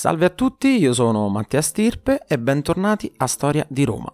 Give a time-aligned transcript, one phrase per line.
[0.00, 4.10] Salve a tutti, io sono Mattia Stirpe e bentornati a Storia di Roma.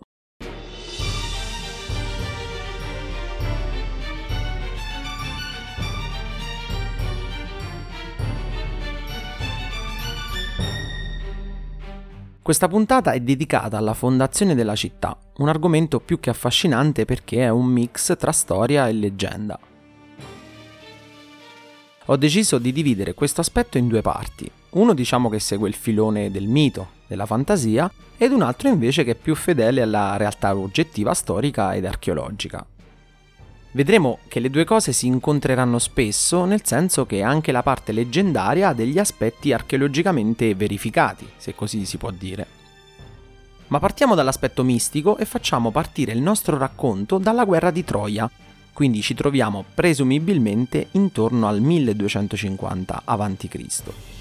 [12.43, 17.49] Questa puntata è dedicata alla fondazione della città, un argomento più che affascinante perché è
[17.49, 19.57] un mix tra storia e leggenda.
[22.07, 24.51] Ho deciso di dividere questo aspetto in due parti.
[24.77, 29.13] Uno diciamo che segue il filone del mito, della fantasia, ed un altro invece che
[29.13, 32.65] è più fedele alla realtà oggettiva storica ed archeologica.
[33.73, 38.69] Vedremo che le due cose si incontreranno spesso, nel senso che anche la parte leggendaria
[38.69, 42.47] ha degli aspetti archeologicamente verificati, se così si può dire.
[43.69, 48.31] Ma partiamo dall'aspetto mistico e facciamo partire il nostro racconto dalla guerra di Troia,
[48.75, 54.16] quindi ci troviamo presumibilmente intorno al 1250 a.C.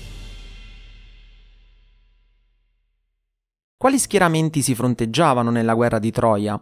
[3.86, 6.60] Quali schieramenti si fronteggiavano nella guerra di Troia?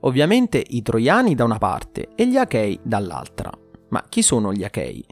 [0.00, 3.50] Ovviamente i troiani da una parte e gli achei dall'altra.
[3.90, 5.04] Ma chi sono gli achei?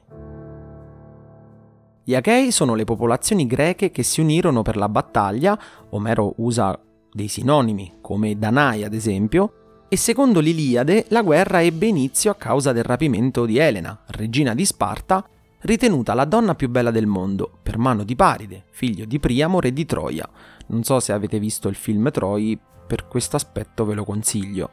[2.02, 6.80] Gli achei sono le popolazioni greche che si unirono per la battaglia, Omero usa
[7.12, 12.72] dei sinonimi come Danai ad esempio, e secondo l'Iliade la guerra ebbe inizio a causa
[12.72, 15.22] del rapimento di Elena, regina di Sparta,
[15.62, 19.72] ritenuta la donna più bella del mondo, per mano di Paride, figlio di Priamo, re
[19.72, 20.28] di Troia.
[20.66, 24.70] Non so se avete visto il film Troi, per questo aspetto ve lo consiglio.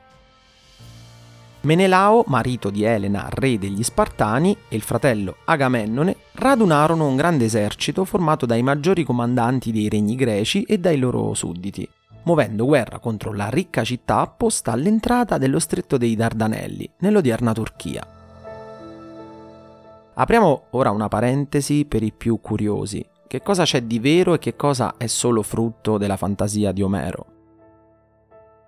[1.61, 8.05] Menelao, marito di Elena, re degli Spartani, e il fratello Agamennone radunarono un grande esercito
[8.05, 11.87] formato dai maggiori comandanti dei regni greci e dai loro sudditi,
[12.23, 18.16] muovendo guerra contro la ricca città posta all'entrata dello stretto dei Dardanelli, nell'odierna Turchia.
[20.19, 23.07] Apriamo ora una parentesi per i più curiosi.
[23.27, 27.25] Che cosa c'è di vero e che cosa è solo frutto della fantasia di Omero?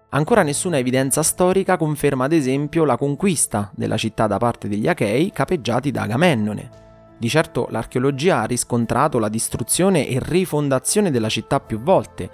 [0.09, 5.31] Ancora nessuna evidenza storica conferma ad esempio la conquista della città da parte degli Achei
[5.31, 6.69] capeggiati da Agamennone.
[7.17, 12.29] Di certo l'archeologia ha riscontrato la distruzione e rifondazione della città più volte,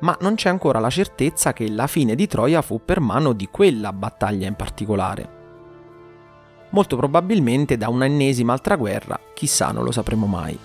[0.00, 3.48] ma non c'è ancora la certezza che la fine di Troia fu per mano di
[3.50, 5.37] quella battaglia in particolare.
[6.70, 10.58] Molto probabilmente da un'ennesima altra guerra, chissà non lo sapremo mai.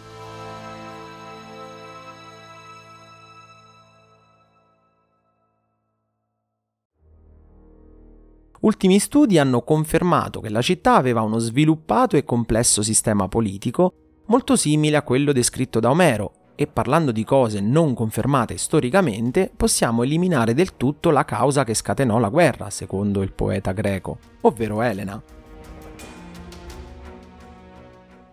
[8.63, 13.93] Ultimi studi hanno confermato che la città aveva uno sviluppato e complesso sistema politico
[14.27, 20.03] molto simile a quello descritto da Omero e parlando di cose non confermate storicamente possiamo
[20.03, 25.21] eliminare del tutto la causa che scatenò la guerra, secondo il poeta greco, ovvero Elena.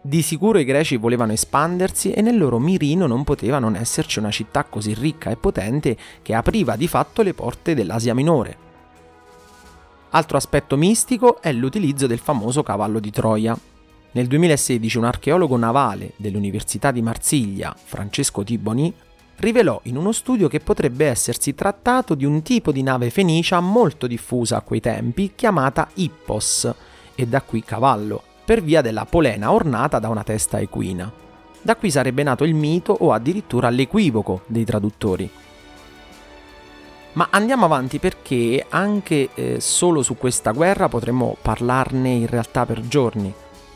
[0.03, 4.31] Di sicuro i greci volevano espandersi e nel loro mirino non poteva non esserci una
[4.31, 8.69] città così ricca e potente che apriva di fatto le porte dell'Asia minore.
[10.11, 13.57] Altro aspetto mistico è l'utilizzo del famoso cavallo di Troia.
[14.13, 18.93] Nel 2016 un archeologo navale dell'Università di Marsiglia, Francesco Tiboni,
[19.37, 24.07] rivelò in uno studio che potrebbe essersi trattato di un tipo di nave fenicia molto
[24.07, 26.75] diffusa a quei tempi chiamata Ippos,
[27.15, 31.09] e da qui cavallo, per via della polena ornata da una testa equina.
[31.63, 35.31] Da qui sarebbe nato il mito o addirittura l'equivoco dei traduttori.
[37.13, 42.81] Ma andiamo avanti perché anche eh, solo su questa guerra potremmo parlarne in realtà per
[42.89, 43.33] giorni.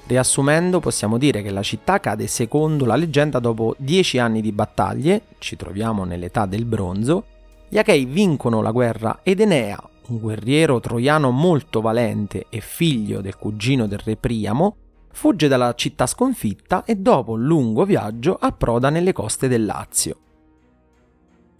[0.09, 5.27] Riassumendo, possiamo dire che la città cade secondo la leggenda dopo dieci anni di battaglie,
[5.39, 7.27] ci troviamo nell'età del bronzo,
[7.69, 13.37] gli Achei vincono la guerra ed Enea, un guerriero troiano molto valente e figlio del
[13.37, 14.77] cugino del re Priamo,
[15.13, 20.17] fugge dalla città sconfitta e dopo un lungo viaggio approda nelle coste del Lazio.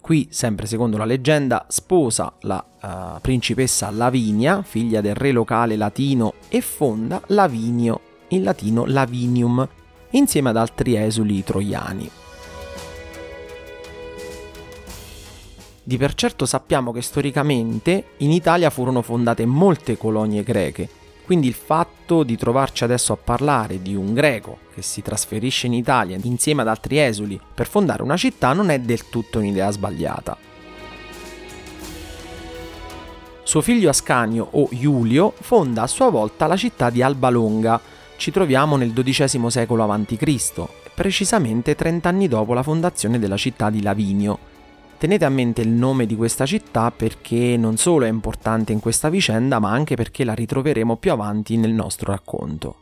[0.01, 6.35] Qui, sempre secondo la leggenda, sposa la uh, principessa Lavinia, figlia del re locale latino,
[6.47, 9.67] e fonda Lavinio, in latino Lavinium,
[10.11, 12.24] insieme ad altri esuli troiani.
[15.87, 20.89] Di per certo sappiamo che storicamente in Italia furono fondate molte colonie greche,
[21.23, 25.73] quindi il fatto di trovarci adesso a parlare di un greco che si trasferisce in
[25.73, 30.35] Italia insieme ad altri esuli per fondare una città non è del tutto un'idea sbagliata.
[33.43, 37.79] Suo figlio Ascanio o Iulio fonda a sua volta la città di Alba Longa.
[38.17, 40.65] Ci troviamo nel XII secolo a.C.,
[40.95, 44.53] precisamente 30 anni dopo la fondazione della città di Lavinio,
[44.97, 49.09] Tenete a mente il nome di questa città perché non solo è importante in questa
[49.09, 52.77] vicenda, ma anche perché la ritroveremo più avanti nel nostro racconto.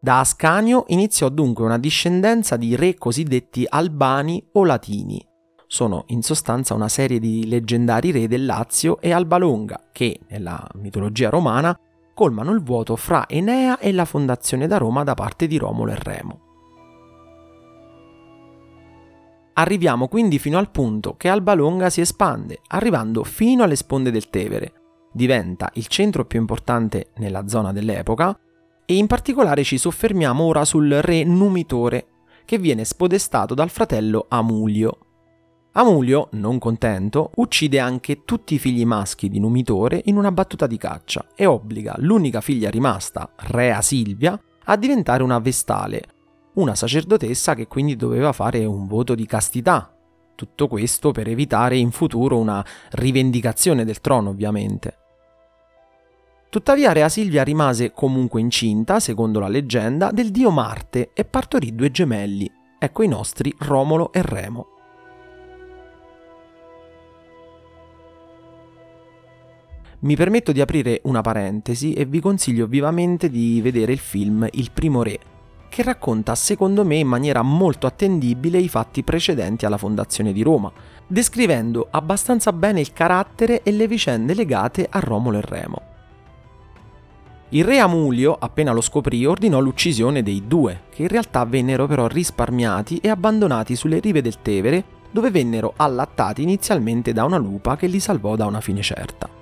[0.00, 5.22] Da Ascanio iniziò dunque una discendenza di re cosiddetti albani o latini.
[5.66, 10.66] Sono in sostanza una serie di leggendari re del Lazio e Alba Longa che, nella
[10.76, 11.78] mitologia romana,
[12.20, 15.98] colmano il vuoto fra Enea e la fondazione da Roma da parte di Romolo e
[15.98, 16.40] Remo.
[19.54, 24.28] Arriviamo quindi fino al punto che Alba Longa si espande, arrivando fino alle sponde del
[24.28, 24.72] Tevere.
[25.10, 28.38] Diventa il centro più importante nella zona dell'epoca
[28.84, 32.06] e in particolare ci soffermiamo ora sul re Numitore,
[32.44, 35.09] che viene spodestato dal fratello Amulio.
[35.72, 40.76] Amulio, non contento, uccide anche tutti i figli maschi di Numitore in una battuta di
[40.76, 46.02] caccia e obbliga l'unica figlia rimasta, Rea Silvia, a diventare una vestale,
[46.54, 49.94] una sacerdotessa che quindi doveva fare un voto di castità.
[50.34, 54.96] Tutto questo per evitare in futuro una rivendicazione del trono, ovviamente.
[56.48, 61.92] Tuttavia Rea Silvia rimase comunque incinta, secondo la leggenda, del dio Marte e partorì due
[61.92, 62.50] gemelli.
[62.76, 64.79] Ecco i nostri Romolo e Remo.
[70.02, 74.70] Mi permetto di aprire una parentesi e vi consiglio vivamente di vedere il film Il
[74.72, 75.18] primo re,
[75.68, 80.72] che racconta secondo me in maniera molto attendibile i fatti precedenti alla fondazione di Roma,
[81.06, 85.82] descrivendo abbastanza bene il carattere e le vicende legate a Romolo e Remo.
[87.50, 92.06] Il re Amulio, appena lo scoprì, ordinò l'uccisione dei due, che in realtà vennero però
[92.06, 97.86] risparmiati e abbandonati sulle rive del Tevere, dove vennero allattati inizialmente da una lupa che
[97.86, 99.39] li salvò da una fine certa.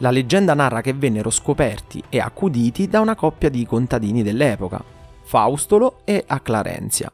[0.00, 4.82] La leggenda narra che vennero scoperti e accuditi da una coppia di contadini dell'epoca,
[5.24, 7.12] Faustolo e Aclarenzia.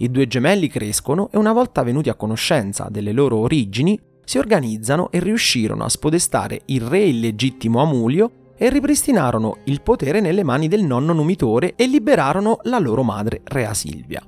[0.00, 5.10] I due gemelli crescono e una volta venuti a conoscenza delle loro origini, si organizzano
[5.10, 10.84] e riuscirono a spodestare il re illegittimo Amulio e ripristinarono il potere nelle mani del
[10.84, 14.27] nonno Numitore e liberarono la loro madre Rea Silvia.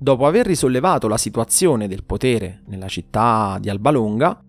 [0.00, 4.40] Dopo aver risollevato la situazione del potere nella città di Albalonga,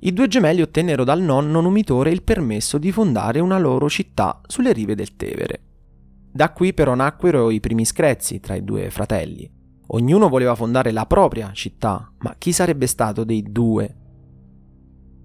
[0.00, 4.72] i due gemelli ottennero dal nonno Numitore il permesso di fondare una loro città sulle
[4.72, 5.60] rive del Tevere.
[6.32, 9.50] Da qui però nacquero i primi screzi tra i due fratelli.
[9.88, 13.96] Ognuno voleva fondare la propria città, ma chi sarebbe stato dei due?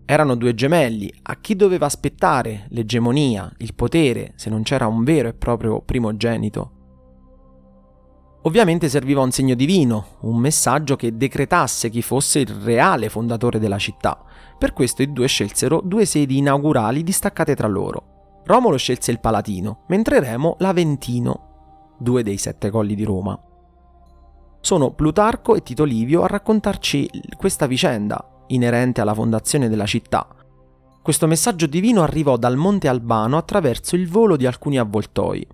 [0.03, 5.29] Erano due gemelli, a chi doveva aspettare l'egemonia, il potere, se non c'era un vero
[5.29, 6.80] e proprio primogenito?
[8.43, 13.77] Ovviamente serviva un segno divino, un messaggio che decretasse chi fosse il reale fondatore della
[13.77, 14.17] città.
[14.57, 18.41] Per questo i due scelsero due sedi inaugurali distaccate tra loro.
[18.45, 23.39] Romolo scelse il Palatino, mentre Remo l'Aventino, due dei sette colli di Roma.
[24.59, 30.27] Sono Plutarco e Tito Livio a raccontarci questa vicenda inerente alla fondazione della città.
[31.01, 35.47] Questo messaggio divino arrivò dal Monte Albano attraverso il volo di alcuni avvoltoi.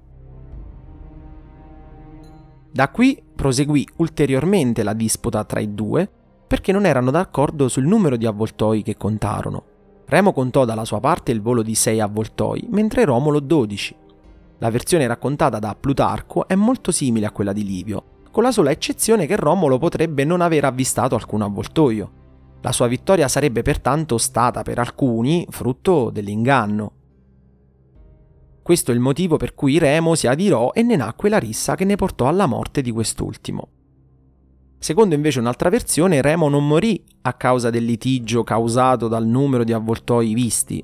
[2.78, 6.08] Da qui proseguì ulteriormente la disputa tra i due
[6.46, 9.64] perché non erano d'accordo sul numero di avvoltoi che contarono.
[10.06, 13.96] Remo contò dalla sua parte il volo di 6 avvoltoi, mentre Romolo 12.
[14.60, 18.70] La versione raccontata da Plutarco è molto simile a quella di Livio, con la sola
[18.70, 22.12] eccezione che Romolo potrebbe non aver avvistato alcun avvoltoio.
[22.62, 26.92] La sua vittoria sarebbe pertanto stata per alcuni frutto dell'inganno.
[28.68, 31.86] Questo è il motivo per cui Remo si adirò e ne nacque la rissa che
[31.86, 33.70] ne portò alla morte di quest'ultimo.
[34.78, 39.72] Secondo invece un'altra versione, Remo non morì a causa del litigio causato dal numero di
[39.72, 40.84] avvoltoi visti,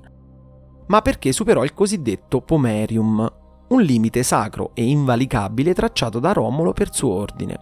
[0.87, 3.29] ma perché superò il cosiddetto pomerium,
[3.67, 7.59] un limite sacro e invalicabile tracciato da Romolo per suo ordine.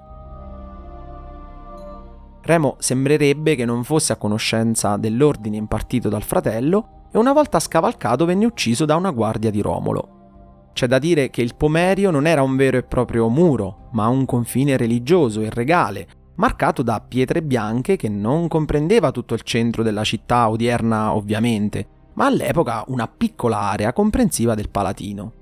[2.43, 8.25] Remo sembrerebbe che non fosse a conoscenza dell'ordine impartito dal fratello e una volta scavalcato
[8.25, 10.19] venne ucciso da una guardia di Romolo.
[10.73, 14.25] C'è da dire che il Pomerio non era un vero e proprio muro, ma un
[14.25, 20.05] confine religioso e regale, marcato da pietre bianche che non comprendeva tutto il centro della
[20.05, 25.33] città odierna ovviamente, ma all'epoca una piccola area comprensiva del Palatino.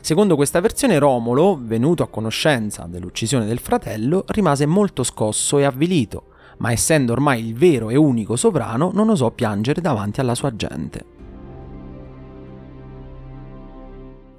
[0.00, 6.24] Secondo questa versione Romolo, venuto a conoscenza dell'uccisione del fratello, rimase molto scosso e avvilito,
[6.58, 11.12] ma essendo ormai il vero e unico sovrano non osò piangere davanti alla sua gente.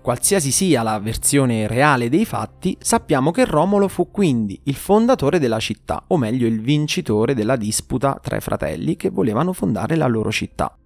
[0.03, 5.59] Qualsiasi sia la versione reale dei fatti, sappiamo che Romolo fu quindi il fondatore della
[5.59, 10.29] città, o meglio il vincitore della disputa tra i fratelli che volevano fondare la loro
[10.29, 10.77] città.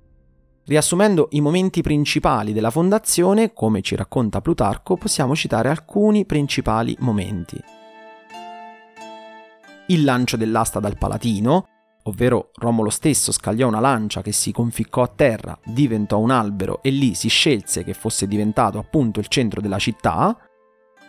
[0.65, 7.59] Riassumendo i momenti principali della fondazione, come ci racconta Plutarco, possiamo citare alcuni principali momenti.
[9.89, 11.65] Il lancio dell'asta dal Palatino,
[12.03, 16.89] ovvero Romolo stesso scagliò una lancia che si conficcò a terra, diventò un albero e
[16.89, 20.37] lì si scelse che fosse diventato appunto il centro della città.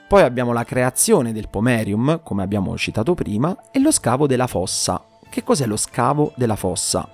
[0.06, 5.04] Poi abbiamo la creazione del pomerium, come abbiamo citato prima, e lo scavo della fossa.
[5.28, 7.08] Che cos'è lo scavo della fossa?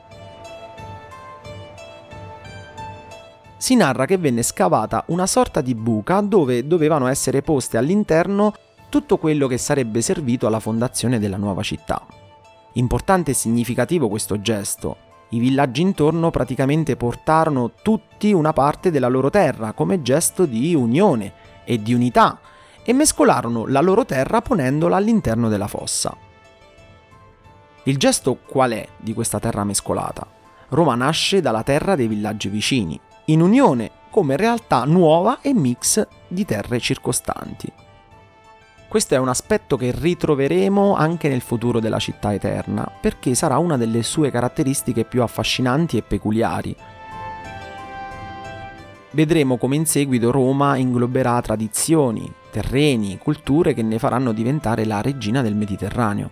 [3.57, 8.53] Si narra che venne scavata una sorta di buca dove dovevano essere poste all'interno
[8.95, 12.01] tutto quello che sarebbe servito alla fondazione della nuova città.
[12.75, 14.97] Importante e significativo questo gesto.
[15.31, 21.33] I villaggi intorno praticamente portarono tutti una parte della loro terra come gesto di unione
[21.65, 22.39] e di unità
[22.85, 26.17] e mescolarono la loro terra ponendola all'interno della fossa.
[27.83, 30.25] Il gesto qual è di questa terra mescolata?
[30.69, 36.45] Roma nasce dalla terra dei villaggi vicini, in unione come realtà nuova e mix di
[36.45, 37.83] terre circostanti.
[38.95, 43.77] Questo è un aspetto che ritroveremo anche nel futuro della città eterna, perché sarà una
[43.77, 46.77] delle sue caratteristiche più affascinanti e peculiari.
[49.11, 55.43] Vedremo come in seguito Roma ingloberà tradizioni, terreni, culture che ne faranno diventare la regina
[55.43, 56.31] del Mediterraneo.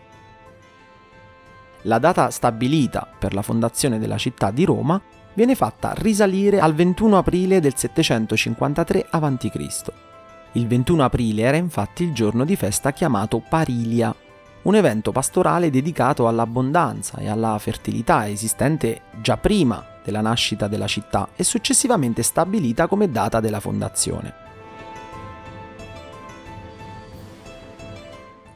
[1.83, 5.03] La data stabilita per la fondazione della città di Roma
[5.35, 10.11] viene fatta risalire al 21 aprile del 753 a.C.
[10.55, 14.15] Il 21 aprile era infatti il giorno di festa chiamato Parilia,
[14.63, 21.31] un evento pastorale dedicato all'abbondanza e alla fertilità esistente già prima della nascita della città
[21.35, 24.35] e successivamente stabilita come data della fondazione.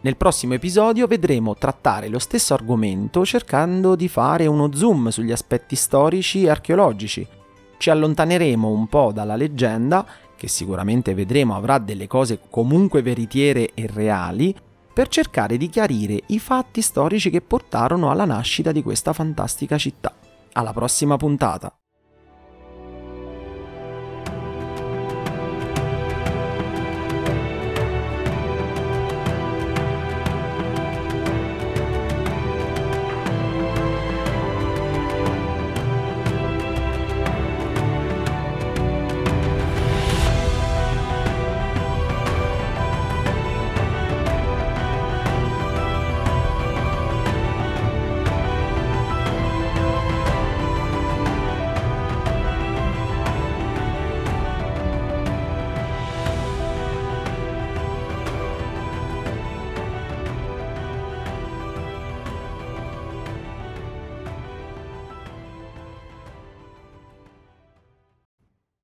[0.02, 5.74] Nel prossimo episodio vedremo trattare lo stesso argomento cercando di fare uno zoom sugli aspetti
[5.74, 7.26] storici e archeologici.
[7.78, 13.88] Ci allontaneremo un po' dalla leggenda che sicuramente vedremo avrà delle cose comunque veritiere e
[13.92, 14.54] reali,
[14.92, 20.14] per cercare di chiarire i fatti storici che portarono alla nascita di questa fantastica città.
[20.52, 21.76] Alla prossima puntata!